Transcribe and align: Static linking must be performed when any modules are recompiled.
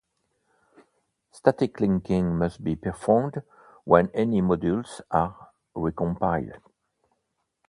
Static 1.31 1.79
linking 1.79 2.35
must 2.35 2.63
be 2.63 2.75
performed 2.75 3.43
when 3.83 4.09
any 4.15 4.41
modules 4.41 4.99
are 5.11 5.51
recompiled. 5.75 6.59